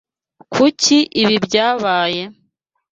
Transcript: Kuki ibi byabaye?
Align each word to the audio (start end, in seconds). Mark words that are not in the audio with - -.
Kuki 0.53 0.97
ibi 1.21 1.35
byabaye? 1.45 2.23